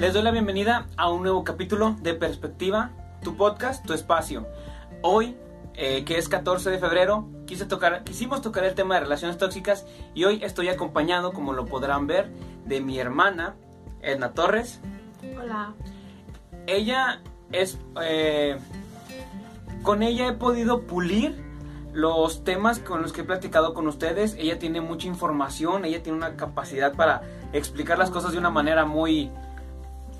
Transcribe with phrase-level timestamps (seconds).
[0.00, 2.90] Les doy la bienvenida a un nuevo capítulo de Perspectiva,
[3.22, 4.46] tu podcast, tu espacio.
[5.02, 5.36] Hoy,
[5.74, 9.86] eh, que es 14 de febrero, quise tocar, quisimos tocar el tema de relaciones tóxicas
[10.14, 12.32] y hoy estoy acompañado, como lo podrán ver,
[12.64, 13.56] de mi hermana,
[14.00, 14.80] Edna Torres.
[15.38, 15.74] Hola.
[16.66, 17.20] Ella
[17.52, 17.78] es...
[18.00, 18.56] eh,
[19.82, 21.36] con ella he podido pulir
[21.92, 24.34] los temas con los que he platicado con ustedes.
[24.38, 27.20] Ella tiene mucha información, ella tiene una capacidad para
[27.52, 29.30] explicar las cosas de una manera muy,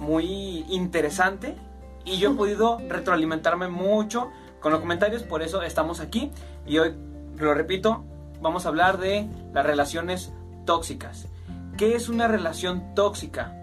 [0.00, 1.56] muy interesante.
[2.04, 6.32] Y yo he podido retroalimentarme mucho con los comentarios, por eso estamos aquí.
[6.66, 6.94] Y hoy,
[7.36, 8.02] lo repito,
[8.40, 10.32] vamos a hablar de las relaciones
[10.64, 11.28] tóxicas.
[11.76, 13.54] ¿Qué es una relación tóxica?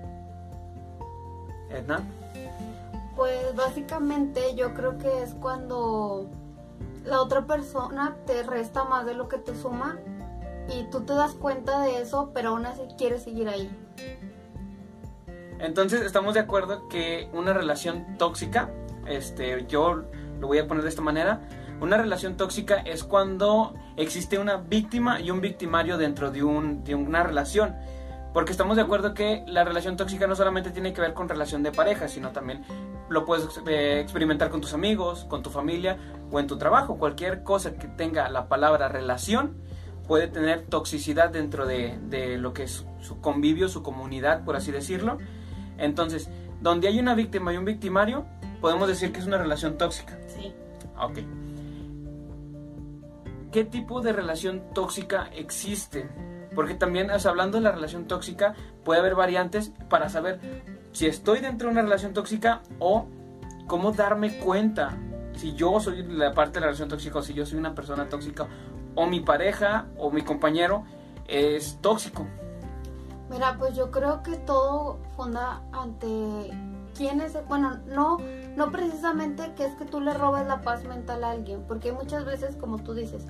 [1.69, 2.01] Edna.
[3.15, 6.29] Pues básicamente yo creo que es cuando
[7.03, 9.97] la otra persona te resta más de lo que te suma
[10.69, 13.69] y tú te das cuenta de eso, pero aún así quieres seguir ahí.
[15.59, 18.69] Entonces estamos de acuerdo que una relación tóxica,
[19.07, 20.03] este, yo
[20.39, 21.41] lo voy a poner de esta manera,
[21.79, 26.95] una relación tóxica es cuando existe una víctima y un victimario dentro de, un, de
[26.95, 27.75] una relación.
[28.33, 31.63] Porque estamos de acuerdo que la relación tóxica no solamente tiene que ver con relación
[31.63, 32.63] de pareja, sino también
[33.09, 35.97] lo puedes eh, experimentar con tus amigos, con tu familia
[36.31, 36.97] o en tu trabajo.
[36.97, 39.57] Cualquier cosa que tenga la palabra relación
[40.07, 44.71] puede tener toxicidad dentro de, de lo que es su convivio, su comunidad, por así
[44.71, 45.17] decirlo.
[45.77, 46.29] Entonces,
[46.61, 48.25] donde hay una víctima y un victimario,
[48.61, 50.17] podemos decir que es una relación tóxica.
[50.27, 50.53] Sí.
[50.99, 51.19] Ok.
[53.51, 56.09] ¿Qué tipo de relación tóxica existe?
[56.53, 60.39] Porque también, o sea, hablando de la relación tóxica, puede haber variantes para saber
[60.91, 63.07] si estoy dentro de una relación tóxica o
[63.67, 64.97] cómo darme cuenta
[65.33, 68.09] si yo soy la parte de la relación tóxica o si yo soy una persona
[68.09, 68.47] tóxica
[68.95, 70.83] o mi pareja o mi compañero
[71.27, 72.27] es tóxico.
[73.29, 76.51] Mira, pues yo creo que todo funda ante
[76.95, 78.17] quién es, bueno, no,
[78.55, 82.25] no precisamente que es que tú le robes la paz mental a alguien, porque muchas
[82.25, 83.25] veces, como tú dices,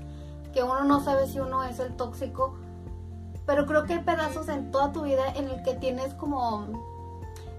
[0.53, 2.55] que uno no sabe si uno es el tóxico,
[3.45, 6.67] pero creo que hay pedazos en toda tu vida en el que tienes como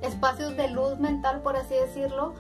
[0.03, 2.35] espacios de luz mental, por así decirlo,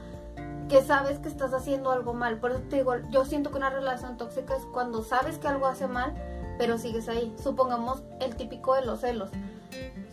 [0.69, 2.39] que sabes que estás haciendo algo mal.
[2.39, 5.67] Por eso te digo, yo siento que una relación tóxica es cuando sabes que algo
[5.67, 6.15] hace mal,
[6.59, 7.35] pero sigues ahí.
[7.43, 9.31] Supongamos el típico de los celos.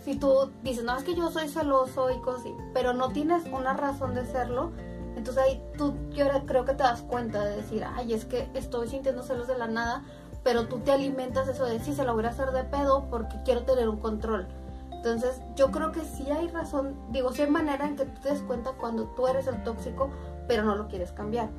[0.04, 2.44] Si tú dices, no, es que yo soy celoso y cosas
[2.74, 4.72] pero no tienes una razón de serlo,
[5.16, 8.88] entonces ahí tú yo creo que te das cuenta de decir, ay, es que estoy
[8.88, 10.04] sintiendo celos de la nada,
[10.44, 13.38] pero tú te alimentas eso de, sí, se lo voy a hacer de pedo porque
[13.44, 14.48] quiero tener un control.
[14.92, 18.30] Entonces, yo creo que sí hay razón, digo, sí hay manera en que tú te
[18.30, 20.10] des cuenta cuando tú eres el tóxico,
[20.48, 21.50] pero no lo quieres cambiar.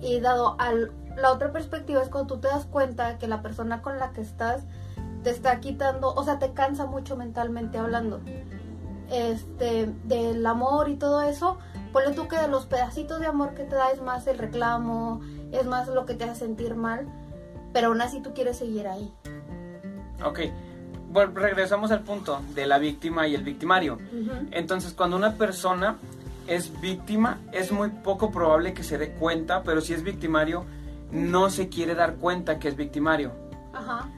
[0.00, 3.82] Y dado a la otra perspectiva es cuando tú te das cuenta que la persona
[3.82, 4.64] con la que estás
[5.26, 8.20] te está quitando, o sea, te cansa mucho mentalmente hablando.
[9.10, 11.58] Este, del amor y todo eso,
[11.92, 15.20] ponle tú que de los pedacitos de amor que te da es más el reclamo,
[15.50, 17.08] es más lo que te hace sentir mal,
[17.72, 19.12] pero aún así tú quieres seguir ahí.
[20.24, 20.42] Ok,
[21.10, 23.98] bueno, regresamos al punto de la víctima y el victimario.
[24.52, 25.96] Entonces, cuando una persona
[26.46, 30.64] es víctima, es muy poco probable que se dé cuenta, pero si es victimario,
[31.10, 33.32] no se quiere dar cuenta que es victimario.
[33.72, 34.08] Ajá.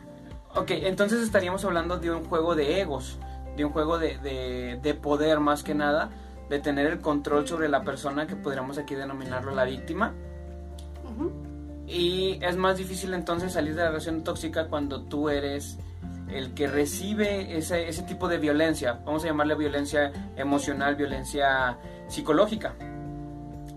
[0.54, 3.18] Ok, entonces estaríamos hablando de un juego de egos,
[3.56, 6.10] de un juego de, de- de poder más que nada,
[6.48, 10.14] de tener el control sobre la persona que podríamos aquí denominarlo la víctima.
[11.86, 15.78] Y es más difícil entonces salir de la relación tóxica cuando tú eres
[16.30, 19.00] el que recibe ese, ese tipo de violencia.
[19.04, 21.78] Vamos a llamarle violencia emocional, violencia
[22.08, 22.74] psicológica.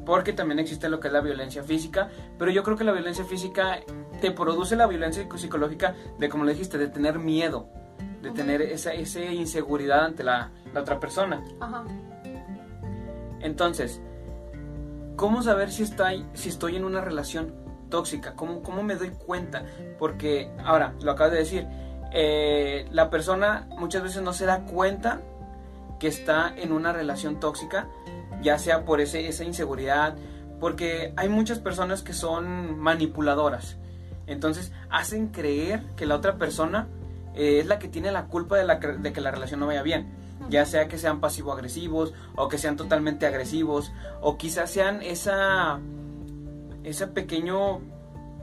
[0.05, 2.09] Porque también existe lo que es la violencia física.
[2.37, 3.79] Pero yo creo que la violencia física
[4.19, 7.69] te produce la violencia psicológica de, como le dijiste, de tener miedo.
[8.21, 11.43] De tener esa, esa inseguridad ante la, la otra persona.
[11.59, 11.83] Ajá.
[13.41, 14.01] Entonces,
[15.15, 17.53] ¿cómo saber si estoy, si estoy en una relación
[17.89, 18.35] tóxica?
[18.35, 19.65] ¿Cómo, ¿Cómo me doy cuenta?
[19.97, 21.67] Porque, ahora, lo acabas de decir,
[22.13, 25.21] eh, la persona muchas veces no se da cuenta
[25.99, 27.87] que está en una relación tóxica,
[28.41, 30.15] ya sea por ese, esa inseguridad,
[30.59, 33.77] porque hay muchas personas que son manipuladoras.
[34.27, 36.87] Entonces hacen creer que la otra persona
[37.35, 39.67] eh, es la que tiene la culpa de, la, que- de que la relación no
[39.67, 40.19] vaya bien.
[40.49, 43.91] Ya sea que sean pasivo-agresivos o que sean totalmente agresivos
[44.21, 45.79] o quizás sean esa,
[46.83, 47.79] esa pequeño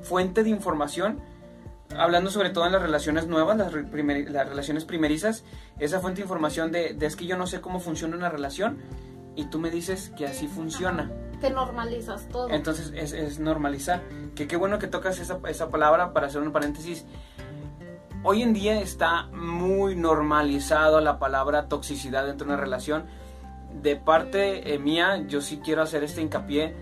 [0.03, 1.21] fuente de información
[1.97, 5.43] hablando sobre todo en las relaciones nuevas, las, re- primer- las relaciones primerizas,
[5.79, 8.79] esa fuente de información de, de es que yo no sé cómo funciona una relación
[9.39, 11.13] y tú me dices que así funciona.
[11.41, 12.51] Que normalizas todo.
[12.51, 14.03] Entonces es, es normalizar.
[14.35, 17.07] Que qué bueno que tocas esa, esa palabra para hacer un paréntesis.
[18.25, 23.05] Hoy en día está muy normalizado la palabra toxicidad dentro de una relación.
[23.81, 26.75] de parte eh, mía, yo sí quiero hacer este hincapié,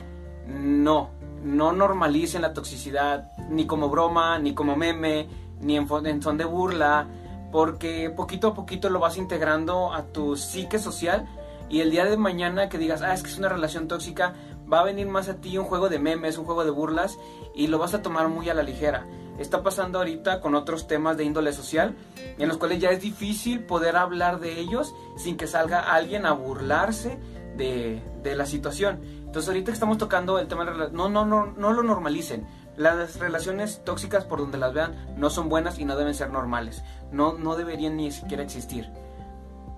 [0.47, 1.11] no,
[1.45, 5.29] no normalicen la toxicidad, ni como broma, ni como meme,
[5.61, 7.07] ni en, en son de burla,
[7.53, 11.29] porque poquito a poquito lo vas integrando a tu psique social
[11.69, 14.35] y el día de mañana que digas, ah, es que es una relación tóxica,
[14.73, 17.19] va a venir más a ti un juego de memes, un juego de burlas
[17.55, 19.07] y lo vas a tomar muy a la ligera.
[19.39, 21.95] Está pasando ahorita con otros temas de índole social
[22.39, 26.33] en los cuales ya es difícil poder hablar de ellos sin que salga alguien a
[26.33, 27.19] burlarse
[27.57, 29.01] de, de la situación.
[29.25, 32.47] Entonces ahorita que estamos tocando el tema de no, no, no, no lo normalicen.
[32.77, 36.83] Las relaciones tóxicas por donde las vean no son buenas y no deben ser normales.
[37.11, 38.91] No, no deberían ni siquiera existir.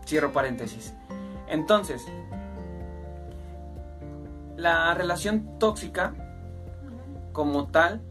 [0.04, 0.94] Cierro paréntesis.
[1.48, 2.06] Entonces,
[4.56, 6.14] la relación tóxica
[7.32, 8.02] como tal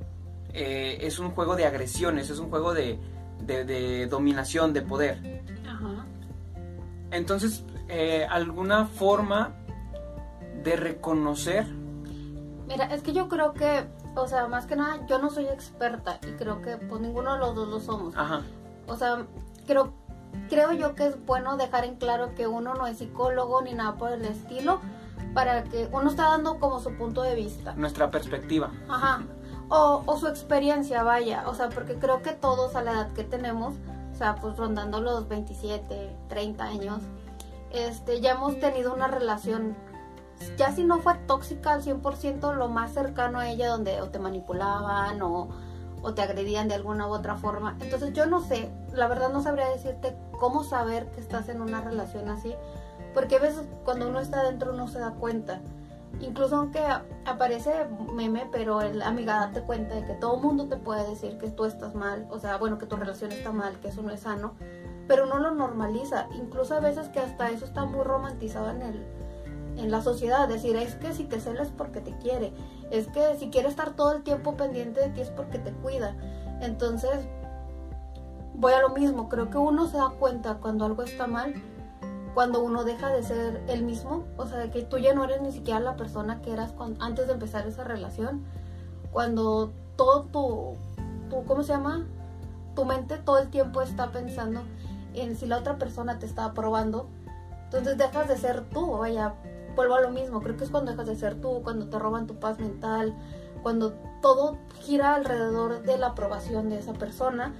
[0.54, 3.00] eh, es un juego de agresiones, es un juego de,
[3.46, 5.44] de, dominación, de poder.
[7.12, 9.54] Entonces, eh, alguna forma
[10.64, 11.66] de reconocer.
[12.68, 16.20] Mira, es que yo creo que, o sea, más que nada, yo no soy experta
[16.28, 18.16] y creo que pues ninguno de los dos lo somos.
[18.18, 18.42] Ajá.
[18.88, 19.26] O sea,
[19.66, 19.94] creo,
[20.50, 23.96] creo yo que es bueno dejar en claro que uno no es psicólogo ni nada
[23.96, 24.82] por el estilo,
[25.34, 27.74] para que uno está dando como su punto de vista.
[27.76, 28.72] Nuestra perspectiva.
[28.90, 29.24] Ajá.
[29.70, 31.44] O, o su experiencia, vaya.
[31.48, 33.76] O sea, porque creo que todos a la edad que tenemos,
[34.14, 37.02] o sea, pues rondando los 27, 30 años,
[37.72, 39.76] este, ya hemos tenido una relación
[40.58, 44.20] ya si no fue tóxica al 100%, lo más cercano a ella donde o te
[44.20, 45.50] manipulaban o,
[46.08, 47.76] o, te agredían de alguna u otra forma.
[47.82, 51.82] Entonces yo no sé, la verdad no sabría decirte cómo saber que estás en una
[51.82, 52.56] relación así,
[53.14, 55.62] porque a veces cuando uno está dentro no se da cuenta.
[56.20, 56.80] Incluso aunque
[57.26, 61.38] aparece meme, pero el amiga date cuenta de que todo el mundo te puede decir
[61.38, 64.12] que tú estás mal, o sea, bueno, que tu relación está mal, que eso no
[64.12, 64.54] es sano,
[65.08, 66.28] pero no lo normaliza.
[66.34, 69.06] Incluso a veces que hasta eso está muy romantizado en el,
[69.78, 72.52] en la sociedad, decir, es que si te celas es porque te quiere,
[72.90, 76.16] es que si quiere estar todo el tiempo pendiente de ti es porque te cuida.
[76.62, 77.28] Entonces,
[78.56, 81.54] voy a lo mismo, creo que uno se da cuenta cuando algo está mal,
[82.34, 85.52] cuando uno deja de ser el mismo, o sea, que tú ya no eres ni
[85.52, 88.44] siquiera la persona que eras antes de empezar esa relación,
[89.12, 90.76] cuando todo tu,
[91.30, 92.06] tu, ¿cómo se llama?
[92.76, 94.62] Tu mente todo el tiempo está pensando
[95.14, 97.08] en si la otra persona te está aprobando,
[97.66, 99.34] entonces dejas de ser tú, vaya,
[99.78, 102.26] vuelvo a lo mismo, creo que es cuando dejas de ser tú, cuando te roban
[102.26, 103.16] tu paz mental,
[103.62, 107.54] cuando todo gira alrededor de la aprobación de esa persona,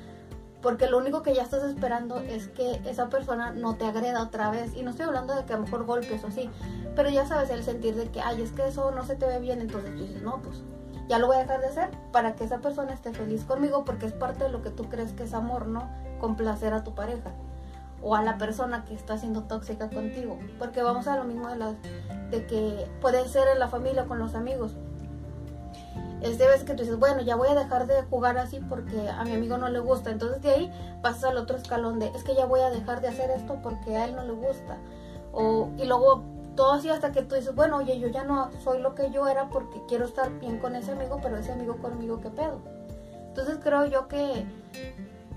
[0.64, 4.50] porque lo único que ya estás esperando es que esa persona no te agreda otra
[4.50, 4.76] vez.
[4.76, 6.50] Y no estoy hablando de que a lo mejor golpes o sí,
[6.96, 9.40] pero ya sabes el sentir de que, ay, es que eso no se te ve
[9.40, 10.64] bien, entonces tú dices, no, pues
[11.08, 14.08] ya lo voy a dejar de hacer para que esa persona esté feliz conmigo, porque
[14.08, 15.88] es parte de lo que tú crees que es amor, ¿no?
[16.20, 17.32] Complacer a tu pareja
[18.02, 20.38] o a la persona que está siendo tóxica contigo.
[20.60, 21.76] Porque vamos a lo mismo de,
[22.30, 24.76] de que puede ser en la familia con los amigos.
[26.22, 29.08] Es de vez que tú dices, bueno, ya voy a dejar de jugar así porque
[29.10, 30.10] a mi amigo no le gusta.
[30.10, 30.72] Entonces de ahí
[31.02, 33.96] pasas al otro escalón de, es que ya voy a dejar de hacer esto porque
[33.96, 34.78] a él no le gusta.
[35.32, 36.24] O, y luego
[36.56, 39.28] todo así hasta que tú dices, bueno, oye, yo ya no soy lo que yo
[39.28, 42.62] era porque quiero estar bien con ese amigo, pero ese amigo conmigo, ¿qué pedo?
[43.28, 44.46] Entonces creo yo que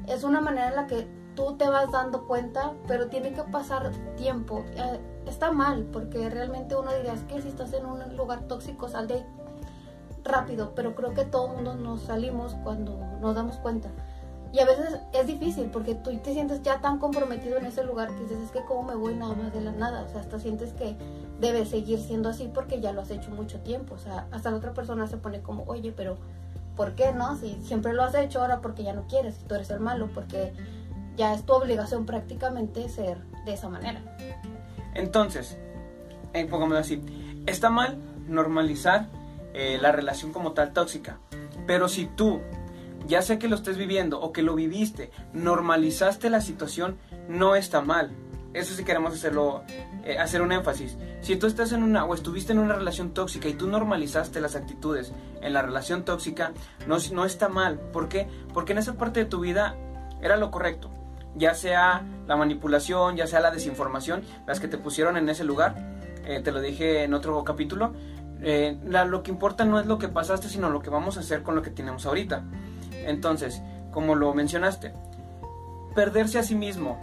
[0.09, 3.91] es una manera en la que tú te vas dando cuenta, pero tiene que pasar
[4.17, 4.65] tiempo.
[4.77, 8.89] Eh, está mal, porque realmente uno diría, es que si estás en un lugar tóxico,
[8.89, 9.25] sal de
[10.25, 13.91] rápido, pero creo que todo el mundo nos salimos cuando nos damos cuenta.
[14.53, 18.08] Y a veces es difícil porque tú te sientes ya tan comprometido en ese lugar
[18.08, 20.03] que dices, es que cómo me voy nada más de la nada.
[20.03, 20.96] O sea, hasta sientes que
[21.39, 23.94] debes seguir siendo así porque ya lo has hecho mucho tiempo.
[23.94, 26.17] O sea, hasta la otra persona se pone como, oye, pero
[26.75, 27.37] ¿por qué no?
[27.37, 30.08] Si siempre lo has hecho ahora porque ya no quieres, si tú eres el malo,
[30.13, 30.53] porque
[31.17, 34.00] ya es tu obligación prácticamente ser de esa manera.
[34.94, 35.58] Entonces,
[36.32, 36.48] eh,
[36.79, 37.02] así,
[37.46, 39.08] está mal normalizar
[39.55, 41.19] eh, la relación como tal tóxica,
[41.67, 42.40] pero si tú,
[43.06, 46.98] ya sea que lo estés viviendo o que lo viviste, normalizaste la situación,
[47.29, 48.12] no está mal.
[48.52, 49.62] Eso sí queremos hacerlo,
[50.05, 50.96] eh, hacer un énfasis.
[51.20, 54.56] Si tú estás en una o estuviste en una relación tóxica y tú normalizaste las
[54.56, 56.52] actitudes en la relación tóxica,
[56.88, 57.79] no, no está mal.
[57.79, 58.26] ¿Por qué?
[58.52, 59.76] Porque en esa parte de tu vida
[60.20, 60.90] era lo correcto
[61.34, 65.75] ya sea la manipulación, ya sea la desinformación, las que te pusieron en ese lugar,
[66.25, 67.93] eh, te lo dije en otro capítulo,
[68.43, 71.43] eh, lo que importa no es lo que pasaste, sino lo que vamos a hacer
[71.43, 72.44] con lo que tenemos ahorita.
[72.93, 74.93] Entonces, como lo mencionaste,
[75.94, 76.99] perderse a sí mismo.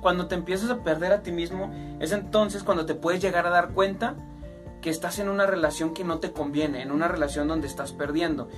[0.00, 3.50] Cuando te empiezas a perder a ti mismo, es entonces cuando te puedes llegar a
[3.50, 4.14] dar cuenta
[4.80, 8.48] que estás en una relación que no te conviene, en una relación donde estás perdiendo.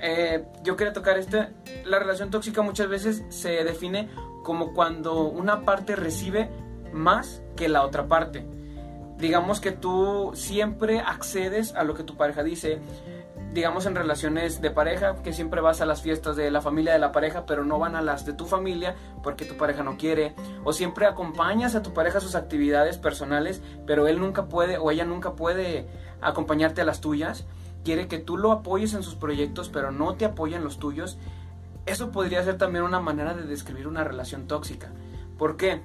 [0.00, 1.48] Eh, yo quería tocar este,
[1.84, 4.10] la relación tóxica muchas veces se define
[4.46, 6.48] como cuando una parte recibe
[6.92, 8.46] más que la otra parte.
[9.18, 12.78] digamos que tú siempre accedes a lo que tu pareja dice,
[13.52, 17.00] digamos en relaciones de pareja, que siempre vas a las fiestas de la familia de
[17.00, 20.36] la pareja, pero no van a las de tu familia porque tu pareja no quiere,
[20.62, 24.92] o siempre acompañas a tu pareja a sus actividades personales, pero él nunca puede o
[24.92, 25.88] ella nunca puede
[26.20, 27.46] acompañarte a las tuyas,
[27.86, 31.18] quiere que tú lo apoyes en sus proyectos, pero no te apoya en los tuyos.
[31.86, 34.90] Eso podría ser también una manera de describir una relación tóxica.
[35.38, 35.80] ¿Por qué?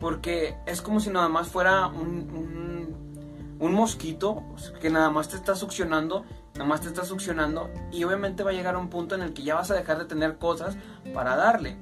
[0.00, 4.42] Porque es como si nada más fuera un, un mosquito
[4.80, 6.24] que nada más te está succionando
[6.60, 9.54] Nomás te está succionando y obviamente va a llegar un punto en el que ya
[9.54, 10.76] vas a dejar de tener cosas
[11.14, 11.76] para darle.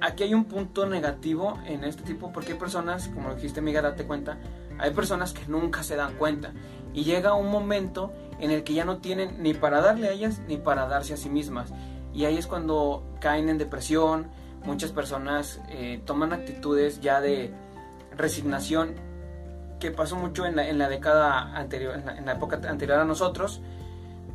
[0.00, 3.82] Aquí hay un punto negativo en este tipo porque hay personas, como lo dijiste amiga,
[3.82, 4.38] date cuenta,
[4.78, 6.52] hay personas que nunca se dan cuenta
[6.94, 10.40] y llega un momento en el que ya no tienen ni para darle a ellas
[10.48, 11.72] ni para darse a sí mismas.
[12.12, 14.28] Y ahí es cuando caen en depresión,
[14.64, 17.52] muchas personas eh, toman actitudes ya de
[18.16, 18.94] resignación
[19.78, 22.98] que pasó mucho en la, en la década anterior, en la, en la época anterior
[22.98, 23.62] a nosotros,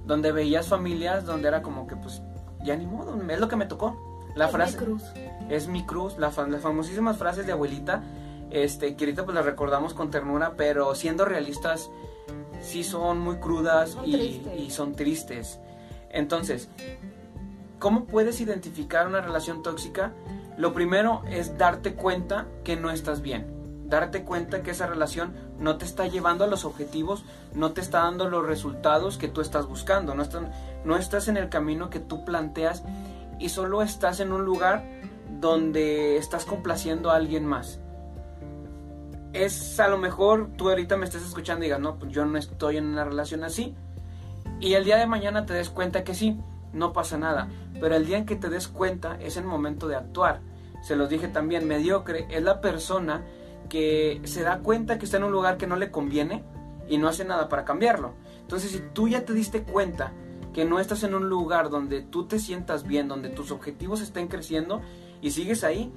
[0.06, 2.22] donde veías familias donde era como que pues
[2.64, 3.96] ya ni modo, es lo que me tocó.
[4.36, 5.04] La es frase mi cruz.
[5.50, 8.04] es mi cruz, la las famosísimas frases de abuelita,
[8.50, 11.90] este, que ahorita pues las recordamos con ternura, pero siendo realistas
[12.62, 15.60] sí son muy crudas Son y, y son tristes.
[16.10, 16.70] Entonces,
[17.80, 20.14] ¿cómo puedes identificar una relación tóxica?
[20.58, 23.48] Lo primero es darte cuenta que no estás bien.
[23.88, 28.00] Darte cuenta que esa relación no te está llevando a los objetivos, no te está
[28.00, 32.84] dando los resultados que tú estás buscando, no, estás en el camino que tú planteas
[33.40, 34.84] y solo estás en un lugar
[35.40, 37.80] donde estás complaciendo a alguien más.
[39.34, 42.38] Es a lo mejor tú ahorita me estás escuchando y digas, no, pues yo no
[42.38, 43.76] estoy en una relación así.
[44.60, 46.40] Y el día de mañana te des cuenta que sí,
[46.76, 47.50] no pasa nada.
[47.80, 50.42] Pero el día en que te des cuenta es el momento de actuar.
[50.84, 53.24] Se los dije también, mediocre es la persona
[53.70, 56.44] que se da cuenta que está en un lugar que no le conviene
[56.88, 58.14] y no hace nada para cambiarlo.
[58.42, 60.14] Entonces, si tú ya te diste cuenta
[60.54, 64.28] que no estás en un lugar donde tú te sientas bien, donde tus objetivos estén
[64.28, 64.82] creciendo
[65.22, 65.92] y sigues ahí,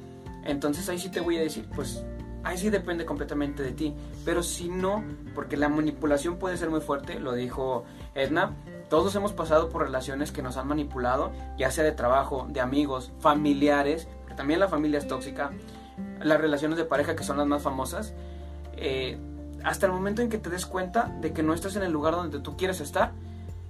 [0.44, 2.04] entonces ahí sí te voy a decir, pues
[2.42, 3.94] ahí sí depende completamente de ti.
[4.25, 5.04] Pero si no,
[5.35, 8.56] porque la manipulación puede ser muy fuerte, lo dijo Edna,
[8.88, 13.12] todos hemos pasado por relaciones que nos han manipulado, ya sea de trabajo, de amigos,
[13.21, 15.52] familiares, porque también la familia es tóxica,
[16.21, 18.14] las relaciones de pareja que son las más famosas,
[18.76, 19.18] eh,
[19.64, 22.14] hasta el momento en que te des cuenta de que no estás en el lugar
[22.14, 23.12] donde tú quieres estar,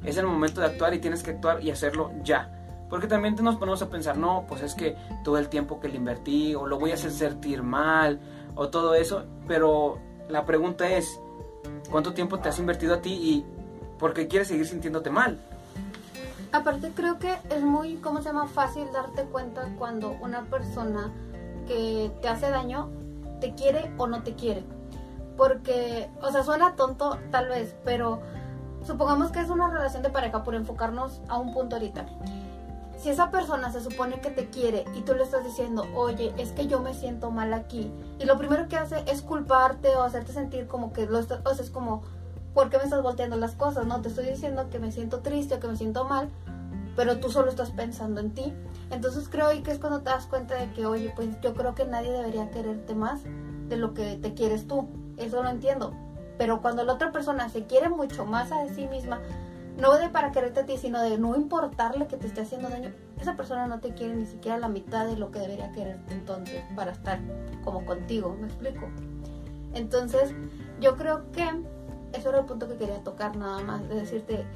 [0.04, 2.54] es el momento de actuar y tienes que actuar y hacerlo ya.
[2.88, 5.96] Porque también nos ponemos a pensar, no, pues es que todo el tiempo que le
[5.96, 8.20] invertí, o lo voy a hacer sentir mal,
[8.54, 9.98] o todo eso, pero
[10.28, 11.20] la pregunta es,
[11.90, 13.57] ¿cuánto tiempo te has invertido a ti y
[13.98, 15.38] por qué quieres seguir sintiéndote mal?
[16.52, 18.46] Aparte creo que es muy, ¿cómo se llama?
[18.46, 21.12] Fácil darte cuenta cuando una persona
[21.66, 22.88] que te hace daño
[23.40, 24.64] te quiere o no te quiere.
[25.36, 28.20] Porque, o sea, suena tonto tal vez, pero
[28.86, 32.06] supongamos que es una relación de pareja por enfocarnos a un punto ahorita.
[32.98, 36.50] Si esa persona se supone que te quiere y tú le estás diciendo, oye, es
[36.50, 40.32] que yo me siento mal aquí, y lo primero que hace es culparte o hacerte
[40.32, 42.02] sentir como que lo estás, o sea, es como,
[42.58, 43.86] ¿por qué me estás volteando las cosas?
[43.86, 46.28] No, te estoy diciendo que me siento triste o que me siento mal,
[46.96, 48.52] pero tú solo estás pensando en ti.
[48.90, 51.84] Entonces creo que es cuando te das cuenta de que, oye, pues yo creo que
[51.84, 53.20] nadie debería quererte más
[53.68, 54.88] de lo que te quieres tú.
[55.18, 55.94] Eso lo entiendo.
[56.36, 59.20] Pero cuando la otra persona se quiere mucho más a sí misma,
[59.76, 62.92] no de para quererte a ti, sino de no importarle que te esté haciendo daño,
[63.20, 66.64] esa persona no te quiere ni siquiera la mitad de lo que debería quererte entonces
[66.74, 67.20] para estar
[67.62, 68.88] como contigo, ¿me explico?
[69.74, 70.34] Entonces,
[70.80, 71.48] yo creo que
[72.12, 74.46] eso era el punto que quería tocar nada más, de decirte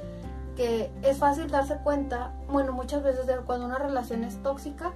[0.56, 4.92] que es fácil darse cuenta, bueno, muchas veces de cuando una relación es tóxica,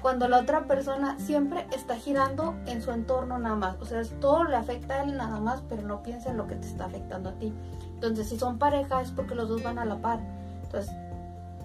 [0.00, 4.44] cuando la otra persona siempre está girando en su entorno nada más, o sea, todo
[4.44, 7.30] le afecta a él nada más, pero no piensa en lo que te está afectando
[7.30, 7.52] a ti.
[7.94, 10.20] Entonces, si son pareja es porque los dos van a la par.
[10.62, 10.94] Entonces,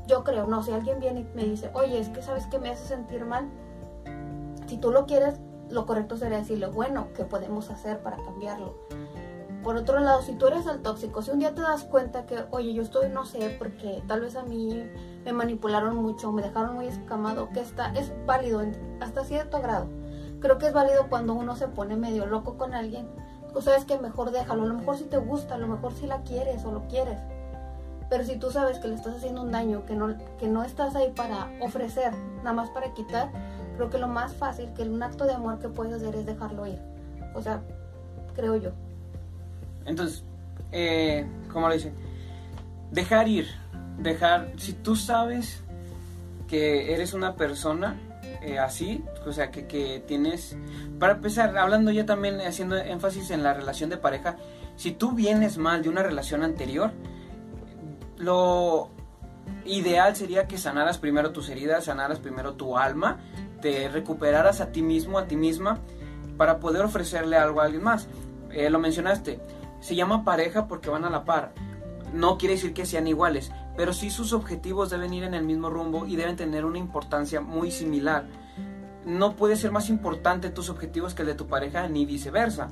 [0.07, 2.69] yo creo, no, si alguien viene y me dice, oye, es que sabes que me
[2.69, 3.49] hace sentir mal,
[4.67, 5.35] si tú lo quieres,
[5.69, 8.75] lo correcto sería decirle, bueno, ¿qué podemos hacer para cambiarlo?
[9.63, 12.45] Por otro lado, si tú eres el tóxico, si un día te das cuenta que,
[12.49, 14.89] oye, yo estoy, no sé, porque tal vez a mí
[15.23, 18.63] me manipularon mucho, me dejaron muy escamado, que está, es válido
[18.99, 19.87] hasta cierto grado.
[20.39, 23.07] Creo que es válido cuando uno se pone medio loco con alguien.
[23.53, 26.07] Tú sabes que mejor déjalo, a lo mejor si te gusta, a lo mejor si
[26.07, 27.19] la quieres o lo quieres.
[28.09, 30.95] Pero si tú sabes que le estás haciendo un daño, que no, que no estás
[30.95, 33.31] ahí para ofrecer, nada más para quitar,
[33.75, 36.65] creo que lo más fácil, que un acto de amor que puedes hacer es dejarlo
[36.65, 36.81] ir.
[37.35, 37.61] O sea,
[38.33, 38.71] creo yo.
[39.85, 40.23] Entonces,
[40.71, 41.93] eh, ¿cómo lo dice?
[42.91, 43.47] Dejar ir,
[43.97, 45.63] dejar, si tú sabes
[46.47, 47.95] que eres una persona
[48.41, 50.57] eh, así, o sea, que, que tienes,
[50.99, 54.37] para empezar, hablando ya también, haciendo énfasis en la relación de pareja,
[54.75, 56.91] si tú vienes mal de una relación anterior,
[58.17, 58.89] lo
[59.65, 63.19] ideal sería que sanaras primero tus heridas, sanaras primero tu alma,
[63.61, 65.79] te recuperaras a ti mismo, a ti misma,
[66.37, 68.07] para poder ofrecerle algo a alguien más.
[68.51, 69.39] Eh, lo mencionaste,
[69.81, 71.53] se llama pareja porque van a la par.
[72.13, 75.69] No quiere decir que sean iguales, pero sí sus objetivos deben ir en el mismo
[75.69, 78.27] rumbo y deben tener una importancia muy similar.
[79.05, 82.69] No puede ser más importante tus objetivos que el de tu pareja ni viceversa.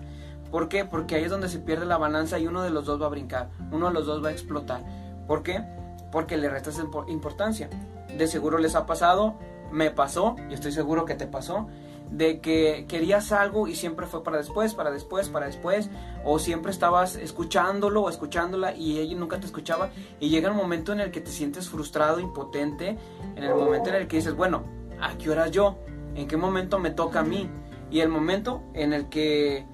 [0.51, 0.85] ¿Por qué?
[0.85, 3.09] Porque ahí es donde se pierde la balanza y uno de los dos va a
[3.09, 4.83] brincar, uno de los dos va a explotar.
[5.27, 5.63] ¿Por qué?
[6.11, 7.69] Porque le restas importancia.
[8.17, 9.37] De seguro les ha pasado,
[9.71, 11.67] me pasó, y estoy seguro que te pasó,
[12.11, 15.89] de que querías algo y siempre fue para después, para después, para después,
[16.23, 20.91] o siempre estabas escuchándolo o escuchándola y ella nunca te escuchaba y llega un momento
[20.91, 22.97] en el que te sientes frustrado, impotente,
[23.35, 24.63] en el momento en el que dices, bueno,
[24.99, 25.77] ¿a qué hora yo?
[26.15, 27.47] ¿En qué momento me toca a mí?
[27.91, 29.65] Y el momento en el que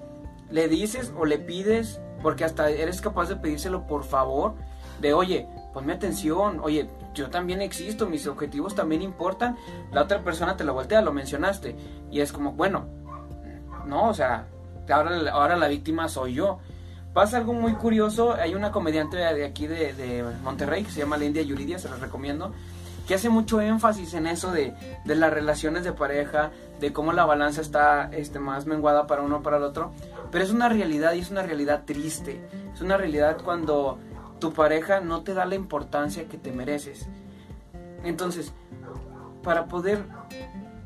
[0.50, 4.54] le dices o le pides, porque hasta eres capaz de pedírselo por favor,
[5.00, 9.56] de oye, ponme atención, oye, yo también existo, mis objetivos también importan,
[9.92, 11.76] la otra persona te lo voltea, lo mencionaste,
[12.10, 12.86] y es como, bueno,
[13.86, 14.46] no, o sea,
[14.92, 16.58] ahora, ahora la víctima soy yo.
[17.12, 21.16] Pasa algo muy curioso, hay una comediante de aquí de, de Monterrey que se llama
[21.16, 22.52] Lindia Yuridia, se la recomiendo,
[23.06, 27.24] que hace mucho énfasis en eso de, de, las relaciones de pareja, de cómo la
[27.24, 29.92] balanza está este, más menguada para uno para el otro.
[30.30, 32.40] Pero es una realidad y es una realidad triste.
[32.74, 33.98] Es una realidad cuando
[34.38, 37.08] tu pareja no te da la importancia que te mereces.
[38.04, 38.52] Entonces,
[39.42, 40.04] para poder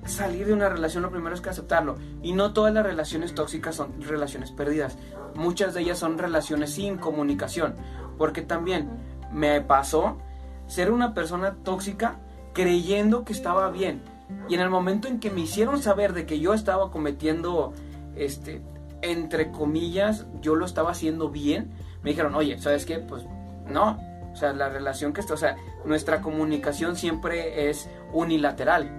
[0.04, 1.96] salir de una relación lo primero es que aceptarlo.
[2.22, 4.96] Y no todas las relaciones tóxicas son relaciones perdidas.
[5.34, 7.76] Muchas de ellas son relaciones sin comunicación.
[8.18, 8.90] Porque también
[9.32, 10.18] me pasó
[10.66, 12.18] ser una persona tóxica
[12.52, 14.02] creyendo que estaba bien.
[14.48, 17.72] Y en el momento en que me hicieron saber de que yo estaba cometiendo,
[18.14, 18.62] este,
[19.02, 21.70] entre comillas, yo lo estaba haciendo bien,
[22.02, 22.98] me dijeron, oye, ¿sabes qué?
[22.98, 23.24] Pues
[23.70, 23.98] no.
[24.32, 28.90] O sea, la relación que está, o sea, nuestra comunicación siempre es unilateral.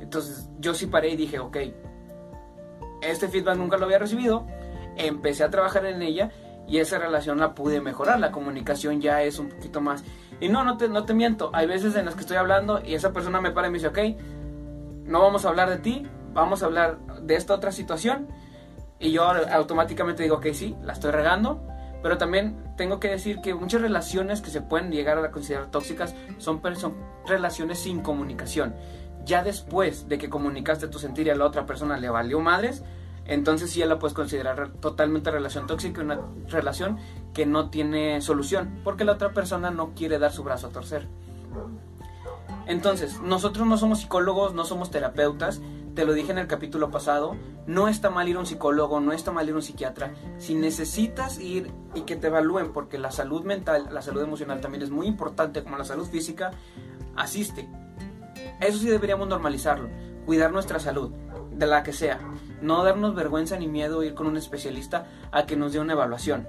[0.00, 1.56] Entonces yo sí paré y dije, ok,
[3.02, 4.46] este feedback nunca lo había recibido,
[4.96, 6.30] empecé a trabajar en ella
[6.66, 10.04] y esa relación la pude mejorar, la comunicación ya es un poquito más.
[10.40, 12.94] Y no, no te, no te miento, hay veces en las que estoy hablando y
[12.94, 13.98] esa persona me para y me dice, ok,
[15.04, 18.28] no vamos a hablar de ti, vamos a hablar de esta otra situación.
[19.00, 21.62] Y yo automáticamente digo, ok, sí, la estoy regando,
[22.02, 26.14] pero también tengo que decir que muchas relaciones que se pueden llegar a considerar tóxicas
[26.38, 26.60] son,
[27.26, 28.74] relaciones sin comunicación.
[29.24, 32.82] Ya después de que comunicaste tu sentir y a la otra persona le valió madres,
[33.26, 36.98] entonces sí ya la puedes considerar totalmente relación tóxica, una relación
[37.34, 41.08] que no tiene solución, porque la otra persona no quiere dar su brazo a torcer.
[42.66, 45.60] Entonces, nosotros no somos psicólogos, no somos terapeutas,
[45.98, 47.34] te lo dije en el capítulo pasado,
[47.66, 50.14] no está mal ir a un psicólogo, no está mal ir a un psiquiatra.
[50.38, 54.84] Si necesitas ir y que te evalúen, porque la salud mental, la salud emocional también
[54.84, 56.52] es muy importante como la salud física,
[57.16, 57.68] asiste.
[58.60, 59.88] Eso sí deberíamos normalizarlo,
[60.24, 61.10] cuidar nuestra salud,
[61.50, 62.20] de la que sea.
[62.62, 66.46] No darnos vergüenza ni miedo ir con un especialista a que nos dé una evaluación.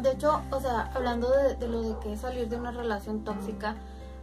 [0.00, 3.74] De hecho, o sea, hablando de, de lo de que salir de una relación tóxica,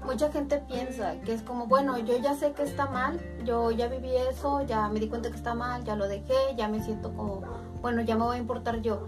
[0.07, 3.89] mucha gente piensa que es como, bueno, yo ya sé que está mal, yo ya
[3.89, 7.13] viví eso, ya me di cuenta que está mal, ya lo dejé, ya me siento
[7.13, 7.41] como,
[7.81, 9.07] bueno, ya me voy a importar yo.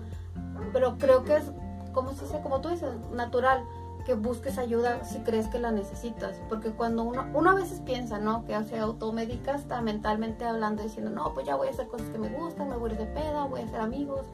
[0.73, 1.45] Pero creo que es,
[1.93, 3.63] como se dice, como tú dices, natural
[4.05, 8.19] que busques ayuda si crees que la necesitas, porque cuando uno, uno a veces piensa,
[8.19, 8.45] ¿no?
[8.45, 12.17] Que se automedica está mentalmente hablando, diciendo, no, pues ya voy a hacer cosas que
[12.17, 14.25] me gustan, me voy a ir de peda, voy a hacer amigos,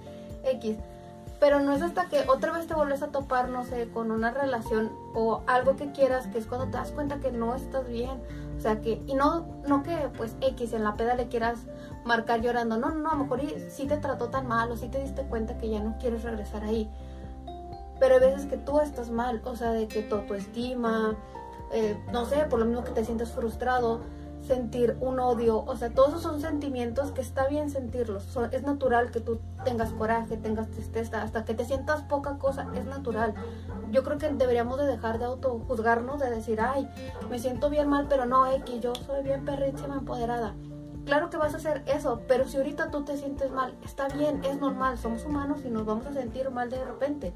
[0.43, 0.78] X
[1.39, 4.32] pero no es hasta que otra vez te vuelves a topar, no sé, con una
[4.32, 8.21] relación o algo que quieras, que es cuando te das cuenta que no estás bien.
[8.58, 11.60] O sea, que, y no, no que pues X en la peda le quieras
[12.06, 14.88] marcar llorando, no, no, no, a lo mejor sí te trató tan mal o sí
[14.88, 16.89] te diste cuenta que ya no quieres regresar ahí.
[18.00, 21.15] Pero hay veces que tú estás mal, o sea, de que tu autoestima,
[21.71, 24.02] eh, no sé, por lo mismo que te sientes frustrado,
[24.45, 29.12] sentir un odio, o sea, todos esos son sentimientos que está bien sentirlos, es natural
[29.12, 33.34] que tú tengas coraje, tengas tristeza, hasta que te sientas poca cosa, es natural.
[33.91, 36.89] Yo creo que deberíamos de dejar de autojuzgarnos, de decir, ay,
[37.29, 40.53] me siento bien mal, pero no, X, yo soy bien perrísima empoderada.
[41.05, 44.43] Claro que vas a hacer eso, pero si ahorita tú te sientes mal, está bien,
[44.43, 47.34] es normal, somos humanos y nos vamos a sentir mal de repente.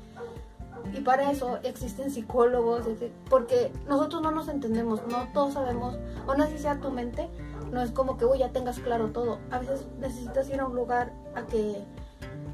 [0.93, 2.85] Y para eso existen psicólogos,
[3.29, 7.29] porque nosotros no nos entendemos, no todos sabemos, o si sea tu mente,
[7.71, 9.39] no es como que, uy, ya tengas claro todo.
[9.51, 11.83] A veces necesitas ir a un lugar a que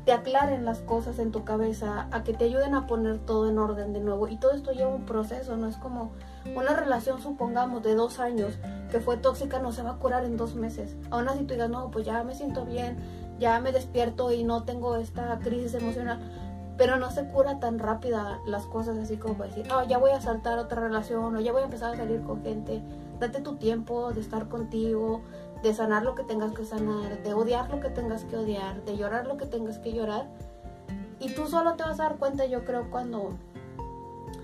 [0.06, 3.58] te aclaren las cosas en tu cabeza, a que te ayuden a poner todo en
[3.58, 4.28] orden de nuevo.
[4.28, 6.12] Y todo esto lleva un proceso, no es como
[6.56, 8.54] una relación, supongamos, de dos años
[8.92, 10.96] que fue tóxica, no se va a curar en dos meses.
[11.10, 12.98] Aún así tú digas, no, pues ya me siento bien,
[13.40, 16.20] ya me despierto y no tengo esta crisis emocional.
[16.78, 20.20] Pero no se cura tan rápida las cosas así como decir, ah, ya voy a
[20.20, 22.82] saltar otra relación o ya voy a empezar a salir con gente.
[23.20, 25.22] Date tu tiempo de estar contigo,
[25.64, 28.98] de sanar lo que tengas que sanar, de odiar lo que tengas que odiar, de
[28.98, 30.28] llorar lo que tengas que llorar.
[31.20, 33.38] Y tú solo te vas a dar cuenta, yo creo, cuando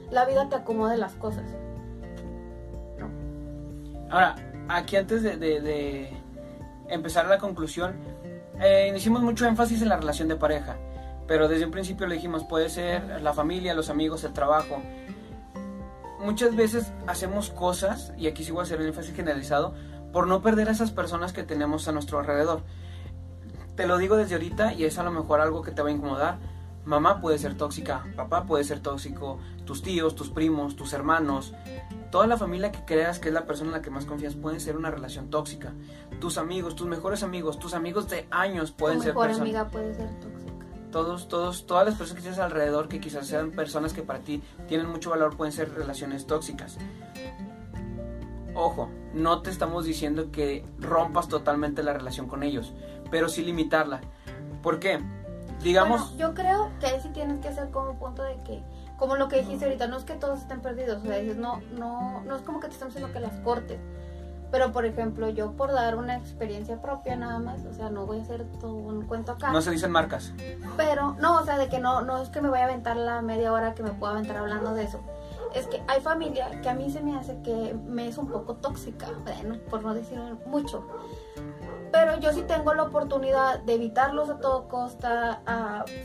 [0.10, 1.44] la vida te acomode las cosas.
[4.10, 4.36] Ahora,
[4.68, 6.12] aquí antes de,
[6.90, 7.96] empezar la conclusión,
[8.60, 10.76] eh, hicimos mucho énfasis en la relación de pareja,
[11.28, 14.82] pero desde un principio le dijimos, puede ser la familia, los amigos, el trabajo.
[16.20, 19.74] Muchas veces hacemos cosas, y aquí sí voy a hacer un énfasis generalizado,
[20.12, 22.62] por no perder a esas personas que tenemos a nuestro alrededor.
[23.76, 25.92] Te lo digo desde ahorita y es a lo mejor algo que te va a
[25.92, 26.38] incomodar.
[26.84, 31.54] Mamá puede ser tóxica, papá puede ser tóxico, tus tíos, tus primos, tus hermanos,
[32.10, 34.60] toda la familia que creas que es la persona en la que más confías puede
[34.60, 35.74] ser una relación tóxica.
[36.20, 39.94] Tus amigos, tus mejores amigos, tus amigos de años pueden tu ser mejor amiga puede
[39.94, 40.10] ser.
[40.92, 44.44] Todos, todos, todas las personas que tienes alrededor que quizás sean personas que para ti
[44.68, 46.78] tienen mucho valor pueden ser relaciones tóxicas.
[48.54, 52.74] Ojo, no te estamos diciendo que rompas totalmente la relación con ellos,
[53.10, 54.02] pero sí limitarla.
[54.62, 55.00] ¿Por qué?
[55.64, 56.18] Digamos...
[56.18, 58.62] yo creo que ahí sí tienes que hacer como punto de que,
[58.98, 62.24] como lo que dijiste ahorita, no es que todos estén perdidos, o sea, no, no,
[62.24, 63.80] no es como que te estamos diciendo que las cortes.
[64.52, 68.20] Pero, por ejemplo, yo por dar una experiencia propia nada más, o sea, no voy
[68.20, 69.52] a hacer todo un cuento acá.
[69.52, 70.34] No se dicen marcas.
[70.78, 73.22] Pero, no, o sea, de que no, no es que me voy a aventar la
[73.22, 75.00] media hora que me pueda aventar hablando de eso
[75.54, 78.56] es que hay familia que a mí se me hace que me es un poco
[78.56, 80.88] tóxica, bueno, por no decir mucho.
[81.92, 85.42] Pero yo sí tengo la oportunidad de evitarlos a todo costa.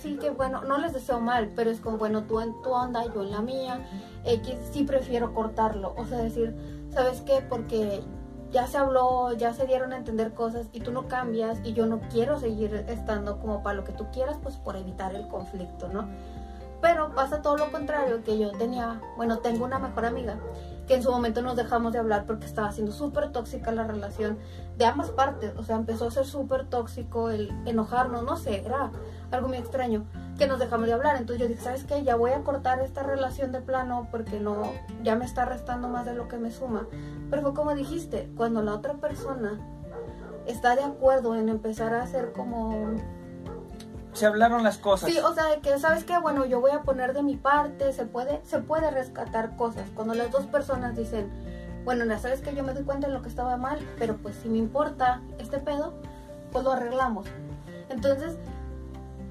[0.00, 3.04] sí que bueno, no les deseo mal, pero es como, bueno, tú en tu onda,
[3.14, 3.87] yo en la mía.
[4.24, 5.94] X sí prefiero cortarlo.
[5.96, 6.56] O sea, decir,
[6.90, 7.40] ¿sabes qué?
[7.48, 8.02] Porque
[8.52, 11.87] ya se habló, ya se dieron a entender cosas y tú no cambias y yo
[11.87, 15.88] no quiero seguir estando como para lo que tú quieras, pues por evitar el conflicto,
[15.88, 16.09] ¿no?
[16.80, 20.38] Pero pasa todo lo contrario, que yo tenía, bueno, tengo una mejor amiga,
[20.86, 24.38] que en su momento nos dejamos de hablar porque estaba siendo súper tóxica la relación
[24.76, 25.56] de ambas partes.
[25.56, 28.90] O sea, empezó a ser súper tóxico el enojarnos, no sé, era
[29.30, 30.04] algo muy extraño,
[30.38, 31.16] que nos dejamos de hablar.
[31.16, 32.04] Entonces yo dije, ¿sabes qué?
[32.04, 34.70] Ya voy a cortar esta relación de plano porque no,
[35.02, 36.86] ya me está restando más de lo que me suma.
[37.30, 39.58] Pero fue como dijiste, cuando la otra persona
[40.46, 42.94] está de acuerdo en empezar a hacer como
[44.16, 45.11] se hablaron las cosas.
[45.11, 47.92] Sí, o sea, de que sabes que bueno, yo voy a poner de mi parte,
[47.92, 49.88] se puede se puede rescatar cosas.
[49.94, 51.31] Cuando las dos personas dicen,
[51.85, 54.37] bueno, ya sabes que yo me doy cuenta de lo que estaba mal, pero pues
[54.37, 55.94] si me importa este pedo,
[56.50, 57.26] pues lo arreglamos.
[57.88, 58.37] Entonces,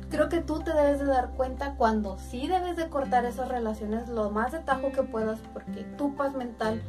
[0.09, 4.07] creo que tú te debes de dar cuenta cuando sí debes de cortar esas relaciones
[4.07, 6.81] lo más de tajo que puedas porque tu paz mental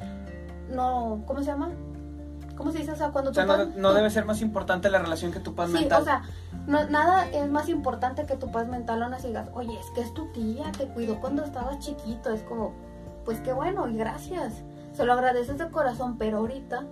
[0.71, 1.71] no, ¿cómo se llama?
[2.57, 2.93] ¿Cómo se dice?
[2.93, 3.33] O sea, cuando
[3.77, 5.99] no, debe ser más importante la relación que tu paz mental.
[5.99, 6.23] Sí, o sea,
[6.67, 9.01] nada es más importante que tu paz mental.
[9.01, 12.33] No digas, oye, es que es tu tía, te cuidó cuando estabas chiquito.
[12.33, 12.75] Es como,
[13.25, 14.63] pues qué bueno y gracias.
[14.93, 16.87] Se lo agradeces de corazón, pero ahorita,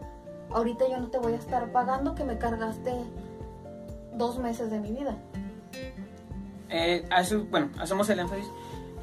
[0.51, 2.93] ahorita yo no te voy a estar pagando que me cargaste
[4.15, 5.17] dos meses de mi vida.
[6.71, 7.09] Eh,
[7.51, 8.47] bueno, hacemos el énfasis.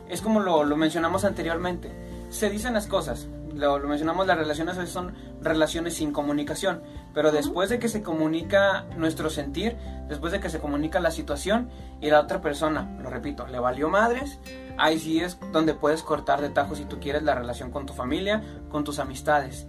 [0.08, 1.92] Es como lo mencionamos anteriormente.
[2.30, 6.82] Se dicen las cosas lo, mencionamos, las relaciones a veces son relaciones sin comunicación,
[7.14, 11.70] pero después de que se comunica nuestro sentir, después de que se comunica la situación
[12.00, 14.40] y la otra persona, lo repito, le valió madres,
[14.78, 17.94] ahí sí es donde puedes cortar de tajo si tú quieres la relación con tu
[17.94, 19.68] familia, con tus amistades.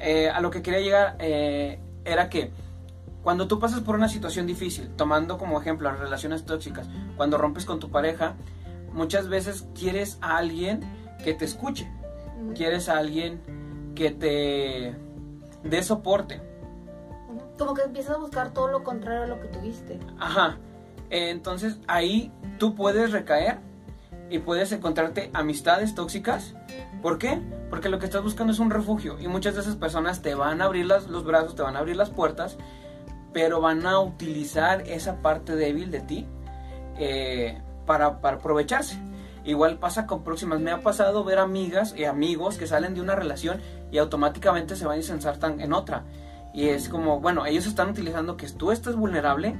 [0.00, 2.52] Eh, a lo que quería llegar eh, era que
[3.22, 7.64] cuando tú pasas por una situación difícil, tomando como ejemplo las relaciones tóxicas, cuando rompes
[7.64, 8.36] con tu pareja,
[8.92, 10.80] muchas veces quieres a alguien
[11.22, 11.90] que te escuche,
[12.54, 13.40] quieres a alguien
[13.94, 14.96] que te
[15.62, 16.40] dé soporte.
[17.58, 19.98] Como que empiezas a buscar todo lo contrario a lo que tuviste.
[20.18, 20.58] Ajá.
[21.10, 23.58] Entonces ahí tú puedes recaer
[24.30, 26.54] y puedes encontrarte amistades tóxicas.
[27.02, 27.40] ¿Por qué?
[27.70, 30.60] Porque lo que estás buscando es un refugio y muchas de esas personas te van
[30.60, 32.56] a abrir los brazos, te van a abrir las puertas,
[33.32, 36.26] pero van a utilizar esa parte débil de ti
[36.98, 38.98] eh, para, para aprovecharse.
[39.48, 40.60] Igual pasa con próximas.
[40.60, 44.86] Me ha pasado ver amigas y amigos que salen de una relación y automáticamente se
[44.86, 46.04] van a tan en otra.
[46.52, 49.56] Y es como, bueno, ellos están utilizando que tú estás vulnerable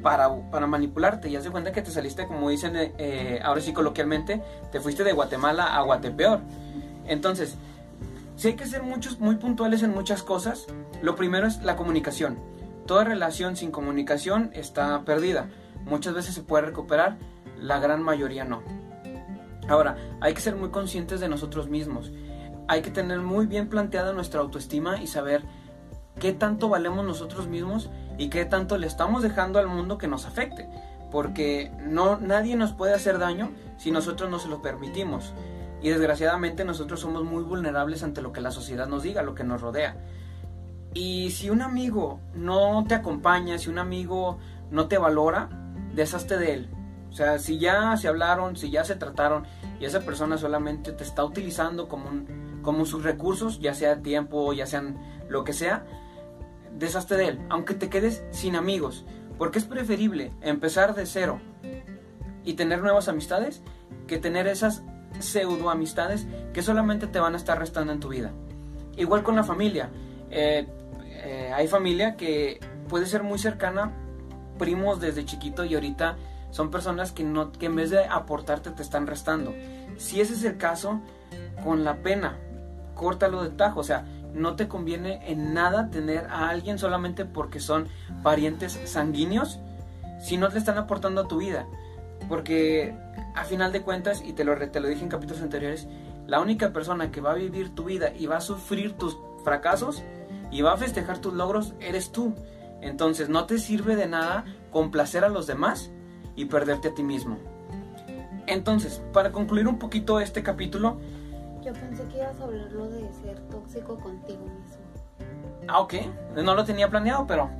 [0.00, 1.28] para, para manipularte.
[1.28, 4.78] Y haz de cuenta que te saliste, como dicen eh, eh, ahora sí coloquialmente, te
[4.78, 6.38] fuiste de Guatemala a Guatepeor.
[7.08, 7.56] Entonces,
[8.36, 10.68] si hay que ser muchos, muy puntuales en muchas cosas.
[11.02, 12.38] Lo primero es la comunicación.
[12.86, 15.48] Toda relación sin comunicación está perdida.
[15.84, 17.16] muchas veces se puede recuperar,
[17.60, 18.85] la gran mayoría no.
[19.68, 22.12] Ahora, hay que ser muy conscientes de nosotros mismos.
[22.68, 25.42] Hay que tener muy bien planteada nuestra autoestima y saber
[26.18, 30.26] qué tanto valemos nosotros mismos y qué tanto le estamos dejando al mundo que nos
[30.26, 30.68] afecte.
[31.10, 35.32] Porque no, nadie nos puede hacer daño si nosotros no se lo permitimos.
[35.82, 39.44] Y desgraciadamente nosotros somos muy vulnerables ante lo que la sociedad nos diga, lo que
[39.44, 39.96] nos rodea.
[40.94, 44.38] Y si un amigo no te acompaña, si un amigo
[44.70, 45.48] no te valora,
[45.94, 46.70] deshazte de él.
[47.16, 49.46] O sea, si ya se hablaron, si ya se trataron
[49.80, 54.52] y esa persona solamente te está utilizando como, un, como sus recursos, ya sea tiempo,
[54.52, 55.86] ya sean lo que sea,
[56.74, 59.06] deshazte de él, aunque te quedes sin amigos.
[59.38, 61.40] Porque es preferible empezar de cero
[62.44, 63.62] y tener nuevas amistades
[64.06, 64.82] que tener esas
[65.18, 68.32] pseudo amistades que solamente te van a estar restando en tu vida.
[68.98, 69.88] Igual con la familia.
[70.30, 70.66] Eh,
[71.24, 73.90] eh, hay familia que puede ser muy cercana,
[74.58, 76.18] primos desde chiquito y ahorita
[76.56, 79.52] son personas que, no, que en vez de aportarte te están restando.
[79.98, 81.02] Si ese es el caso,
[81.62, 82.38] con la pena,
[82.94, 83.80] córtalo de tajo.
[83.80, 87.88] O sea, no te conviene en nada tener a alguien solamente porque son
[88.22, 89.60] parientes sanguíneos
[90.18, 91.66] si no te están aportando a tu vida.
[92.26, 92.96] Porque
[93.34, 95.86] a final de cuentas, y te lo, te lo dije en capítulos anteriores,
[96.26, 99.14] la única persona que va a vivir tu vida y va a sufrir tus
[99.44, 100.02] fracasos
[100.50, 102.34] y va a festejar tus logros eres tú.
[102.80, 105.90] Entonces no te sirve de nada complacer a los demás
[106.36, 107.38] y perderte a ti mismo.
[108.46, 110.98] Entonces, para concluir un poquito este capítulo...
[111.64, 114.86] Yo pensé que ibas a hablar lo de ser tóxico contigo mismo.
[115.66, 115.94] Ah, ok.
[116.36, 117.50] No lo tenía planeado, pero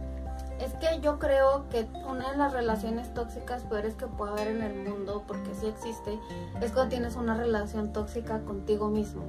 [0.61, 4.63] es que yo creo que una de las relaciones tóxicas peores que puede haber en
[4.63, 6.19] el mundo, porque sí existe,
[6.61, 9.23] es cuando tienes una relación tóxica contigo mismo.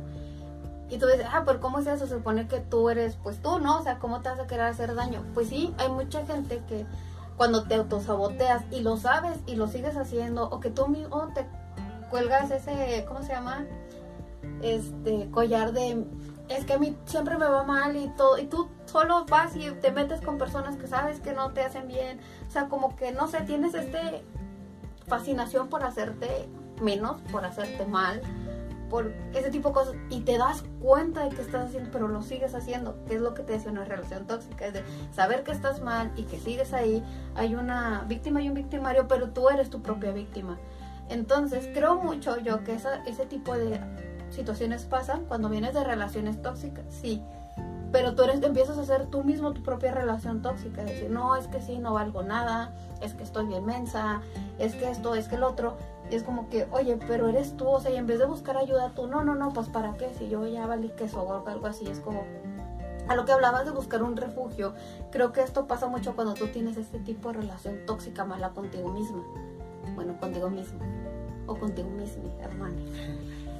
[0.90, 2.08] Y tú dices, ah, pero ¿cómo es eso?
[2.08, 3.80] Se supone que tú eres, pues tú, ¿no?
[3.80, 5.22] O sea, ¿cómo te vas a querer hacer daño?
[5.34, 6.86] Pues sí, hay mucha gente que
[7.38, 11.46] cuando te autosaboteas y lo sabes y lo sigues haciendo, o que tú mismo te
[12.10, 13.66] cuelgas ese, ¿cómo se llama?
[14.62, 16.04] Este collar de
[16.50, 19.70] es que a mí siempre me va mal y todo, y tú solo vas y
[19.72, 23.12] te metes con personas que sabes que no te hacen bien, o sea, como que
[23.12, 24.24] no sé, tienes este
[25.08, 26.50] fascinación por hacerte
[26.82, 28.22] menos, por hacerte mal,
[28.90, 32.22] por ese tipo de cosas y te das cuenta de que estás haciendo, pero lo
[32.22, 35.52] sigues haciendo, que es lo que te decía una relación tóxica, es de saber que
[35.52, 37.04] estás mal y que sigues ahí,
[37.36, 40.58] hay una víctima y un victimario, pero tú eres tu propia víctima.
[41.10, 43.80] Entonces, creo mucho yo que esa, ese tipo de
[44.30, 47.22] situaciones pasan cuando vienes de relaciones tóxicas, sí.
[47.92, 50.84] Pero tú eres, empiezas a hacer tú mismo tu propia relación tóxica.
[50.84, 54.22] Decir, no, es que sí, no valgo nada, es que estoy bien mensa,
[54.60, 55.78] es que esto, es que el otro.
[56.10, 58.58] Y es como que, oye, pero eres tú, o sea, y en vez de buscar
[58.58, 61.68] ayuda tú, no, no, no, pues para qué, si yo ya valí queso o algo
[61.68, 62.24] así, es como,
[63.08, 64.74] a lo que hablabas de buscar un refugio,
[65.12, 68.90] creo que esto pasa mucho cuando tú tienes este tipo de relación tóxica mala contigo
[68.90, 69.24] misma.
[69.96, 70.80] Bueno, contigo mismo.
[71.48, 72.76] O contigo misma, hermano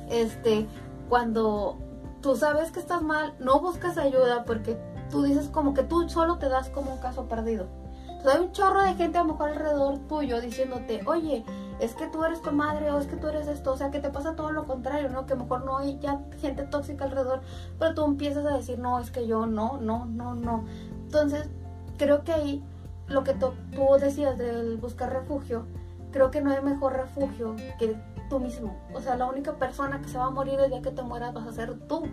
[0.10, 0.68] este,
[1.10, 1.78] cuando
[2.22, 4.78] tú sabes que estás mal, no buscas ayuda porque
[5.10, 7.68] tú dices como que tú solo te das como un caso perdido.
[8.10, 11.44] Entonces hay un chorro de gente a lo mejor alrededor tuyo diciéndote, oye,
[11.80, 14.00] es que tú eres tu madre o es que tú eres esto, o sea, que
[14.00, 15.26] te pasa todo lo contrario, ¿no?
[15.26, 17.42] Que mejor no hay ya gente tóxica alrededor,
[17.78, 20.66] pero tú empiezas a decir, no, es que yo no, no, no, no.
[21.06, 21.50] Entonces,
[21.98, 22.64] creo que ahí
[23.08, 23.54] lo que tú
[24.00, 25.66] decías del buscar refugio,
[26.12, 27.96] creo que no hay mejor refugio que
[28.30, 28.76] tú mismo.
[28.94, 31.34] O sea, la única persona que se va a morir el día que te mueras
[31.34, 32.04] vas a ser tú.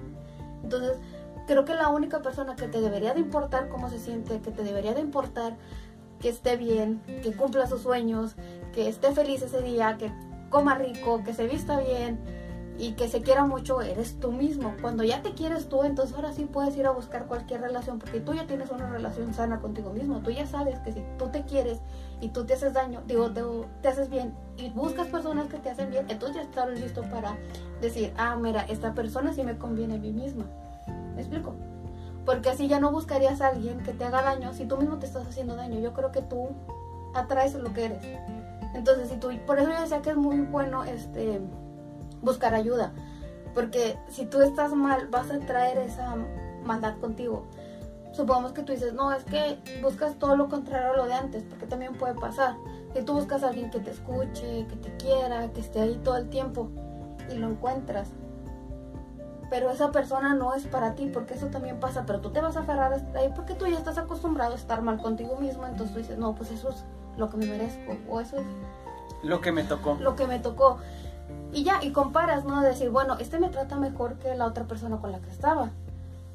[0.62, 0.98] Entonces,
[1.46, 4.62] creo que la única persona que te debería de importar cómo se siente, que te
[4.62, 5.57] debería de importar
[6.20, 8.37] que esté bien, que cumpla sus sueños,
[8.74, 10.12] que esté feliz ese día, que
[10.50, 12.18] coma rico, que se vista bien,
[12.76, 14.74] y que se quiera mucho eres tú mismo.
[14.80, 18.20] Cuando ya te quieres tú, entonces ahora sí puedes ir a buscar cualquier relación porque
[18.20, 20.20] tú ya tienes una relación sana contigo mismo.
[20.20, 21.78] Tú ya sabes que si tú te quieres
[22.20, 25.90] y tú te haces daño, digo, te, haces bien y buscas personas que te hacen
[25.90, 27.37] bien, entonces ya estás listo para
[27.80, 30.46] decir, ah, mira, esta persona sí me conviene a mí misma.
[31.14, 31.54] ¿Me explico?
[32.26, 35.06] Porque así ya no buscarías a alguien que te haga daño si tú mismo te
[35.06, 35.78] estás haciendo daño.
[35.78, 36.48] Yo creo que tú
[37.14, 38.02] atraes lo que eres.
[38.74, 41.40] Entonces, si tú, por eso yo decía que es muy bueno este
[42.22, 42.92] buscar ayuda.
[43.54, 46.16] Porque si tú estás mal, vas a traer esa
[46.64, 47.46] maldad contigo.
[48.12, 51.42] Supongamos que tú dices, no, es que buscas todo lo contrario a lo de antes,
[51.44, 52.56] porque también puede pasar.
[52.92, 56.16] Que tú buscas a alguien que te escuche, que te quiera, que esté ahí todo
[56.16, 56.70] el tiempo
[57.30, 58.10] y lo encuentras.
[59.50, 62.04] Pero esa persona no es para ti, porque eso también pasa.
[62.07, 64.83] Pero tú te vas a aferrar a ahí porque tú ya estás acostumbrado a estar
[64.83, 65.66] mal contigo mismo.
[65.66, 66.85] Entonces tú dices, no, pues eso es
[67.16, 68.44] lo que me merezco, o eso es
[69.22, 69.96] lo que me tocó.
[70.00, 70.78] Lo que me tocó.
[71.52, 72.61] Y ya, y comparas, ¿no?
[72.61, 75.70] Decir, bueno, este me trata mejor que la otra persona con la que estaba.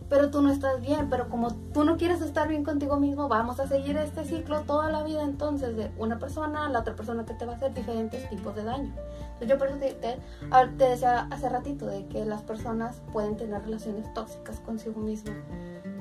[0.10, 3.60] Pero tú no estás bien, pero como tú no quieres estar bien contigo mismo, vamos
[3.60, 7.26] a seguir este ciclo toda la vida entonces de una persona a la otra persona
[7.26, 8.93] que te va a hacer diferentes tipos de daño.
[9.34, 10.19] Entonces yo por eso te, te,
[10.78, 15.32] te decía hace ratito de que las personas pueden tener relaciones tóxicas consigo mismo.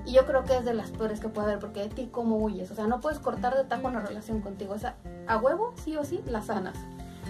[0.06, 2.36] Y yo creo que es de las peores que puede haber, porque de ti cómo
[2.36, 2.70] huyes.
[2.70, 4.72] O sea, no puedes cortar de tajo una relación contigo.
[4.72, 6.78] O sea, a huevo, sí o sí, la sanas.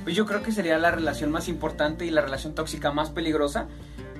[0.04, 3.66] Pues yo creo que sería la relación más importante y la relación tóxica más peligrosa.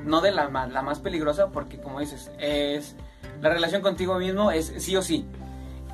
[0.09, 2.97] No de la, más peligrosa, porque como dices, es
[3.43, 5.27] la relación contigo mismo es sí o sí.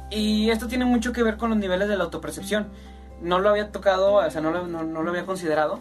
[0.09, 2.69] Y esto tiene mucho que ver con los niveles de la autopercepción.
[3.21, 5.81] No lo había tocado, o sea, no lo, no lo había considerado.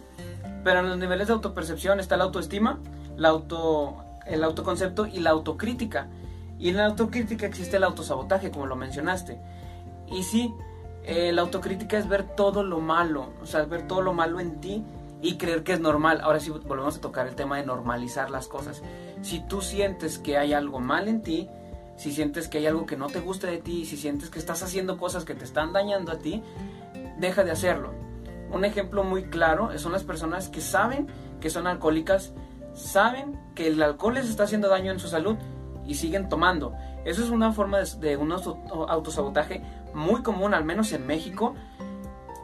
[0.64, 2.80] Pero en los niveles de autopercepción está la autoestima,
[3.18, 6.08] la auto, el autoconcepto y la autocrítica.
[6.58, 9.40] Y en la autocrítica existe el autosabotaje, como lo mencionaste.
[10.08, 10.56] Y sí,
[11.04, 14.60] eh, la autocrítica es ver todo lo malo, o sea, ver todo lo malo en
[14.60, 14.84] ti
[15.24, 16.20] y creer que es normal.
[16.22, 18.84] Ahora sí volvemos a tocar el tema de normalizar las cosas.
[19.22, 21.50] Si tú sientes que hay algo mal en ti,
[21.96, 24.62] si sientes que hay algo que no te gusta de ti, si sientes que estás
[24.62, 26.44] haciendo cosas que te están dañando a ti,
[27.18, 27.94] deja de hacerlo.
[28.52, 31.08] Un ejemplo muy claro son las personas que saben
[31.40, 32.34] que son alcohólicas,
[32.74, 35.38] saben que el alcohol les está haciendo daño en su salud
[35.88, 36.74] y siguen tomando.
[37.06, 39.62] Eso es una forma de, de un autosabotaje
[39.94, 41.56] muy común, al menos en México,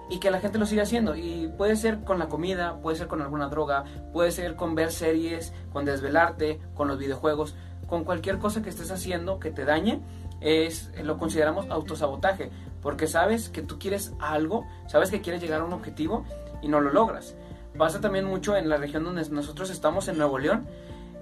[0.09, 1.15] y que la gente lo sigue haciendo.
[1.15, 4.91] Y puede ser con la comida, puede ser con alguna droga, puede ser con ver
[4.91, 7.55] series, con desvelarte, con los videojuegos,
[7.87, 10.01] con cualquier cosa que estés haciendo que te dañe,
[10.41, 15.65] es, lo consideramos autosabotaje, porque sabes que tú quieres algo, sabes que quieres llegar a
[15.65, 16.25] un objetivo
[16.61, 17.35] y no lo logras.
[17.77, 20.67] Pasa también mucho en la región donde nosotros estamos, en Nuevo León,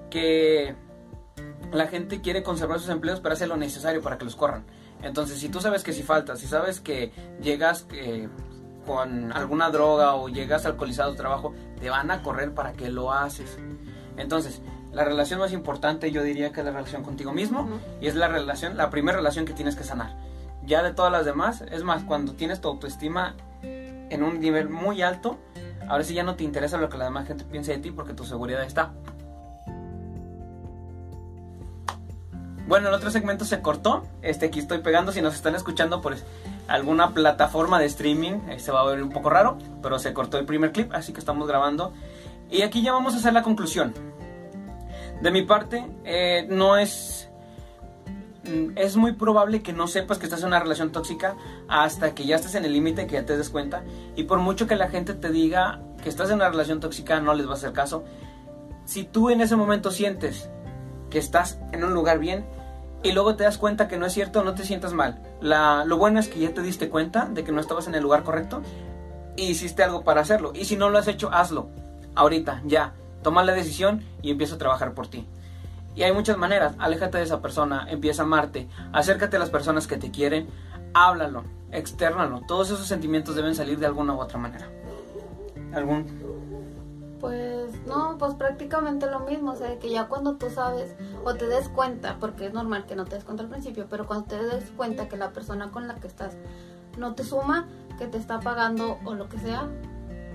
[0.10, 0.76] que
[1.72, 4.66] la gente quiere conservar sus empleos pero hace lo necesario para que los corran.
[5.02, 8.28] Entonces, si tú sabes que si faltas, si sabes que llegas eh,
[8.88, 13.12] con alguna droga o llegas alcoholizado al trabajo, te van a correr para que lo
[13.12, 13.60] haces.
[14.16, 14.62] Entonces,
[14.94, 17.70] la relación más importante yo diría que es la relación contigo mismo
[18.02, 20.16] y es la relación, la primera relación que tienes que sanar.
[20.66, 25.02] Ya de todas las demás, es más, cuando tienes tu autoestima en un nivel muy
[25.02, 25.38] alto,
[25.88, 28.14] ahora sí ya no te interesa lo que la demás gente piense de ti porque
[28.14, 28.94] tu seguridad está.
[32.68, 34.06] Bueno, el otro segmento se cortó.
[34.22, 35.14] Este aquí estoy pegando.
[35.14, 36.14] Si nos están escuchando por
[36.68, 39.58] alguna plataforma de streaming, se este va a ver un poco raro.
[39.82, 41.94] Pero se cortó el primer clip, así que estamos grabando.
[42.50, 43.94] Y aquí ya vamos a hacer la conclusión.
[45.22, 47.30] De mi parte, eh, no es.
[48.44, 51.36] Mm, es muy probable que no sepas que estás en una relación tóxica
[51.68, 53.84] hasta que ya estés en el límite, que ya te des cuenta.
[54.16, 57.34] Y por mucho que la gente te diga que estás en una relación tóxica, no
[57.34, 58.04] les va a hacer caso.
[58.86, 60.50] Si tú en ese momento sientes
[61.10, 62.46] que estás en un lugar bien,
[63.04, 65.22] y luego te das cuenta que no es cierto, no te sientas mal.
[65.42, 68.04] La, lo bueno es que ya te diste cuenta de que no estabas en el
[68.04, 68.62] lugar correcto
[69.36, 70.52] y hiciste algo para hacerlo.
[70.56, 71.70] Y si no lo has hecho, hazlo.
[72.16, 72.94] Ahorita, ya.
[73.22, 75.28] Toma la decisión y empieza a trabajar por ti.
[75.96, 76.76] Y hay muchas maneras.
[76.80, 80.48] Aléjate de esa persona, empieza a amarte, acércate a las personas que te quieren,
[80.94, 82.42] háblalo, externalo.
[82.48, 84.70] Todos esos sentimientos deben salir de alguna u otra manera.
[85.74, 86.06] ¿Algún
[87.20, 91.48] pues no, pues prácticamente lo mismo, o sea, que ya cuando tú sabes o te
[91.48, 94.44] des cuenta, porque es normal que no te des cuenta al principio, pero cuando te
[94.44, 96.38] des cuenta que la persona con la que estás
[96.98, 99.68] no te suma, que te está pagando o lo que sea,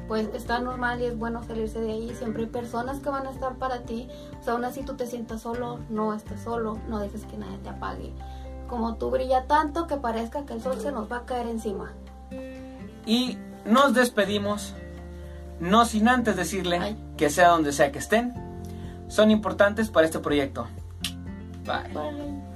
[0.09, 2.15] pues está normal y es bueno salirse de ahí.
[2.15, 4.09] Siempre hay personas que van a estar para ti.
[4.41, 7.59] O sea, aún así tú te sientas solo, no estés solo, no dejes que nadie
[7.59, 8.13] te apague.
[8.69, 11.93] Como tú brilla tanto que parezca que el sol se nos va a caer encima.
[13.07, 14.75] Y nos despedimos
[15.63, 18.35] no sin antes decirle que sea donde sea que estén,
[19.07, 20.67] son importantes para este proyecto.
[21.65, 22.52] Bye.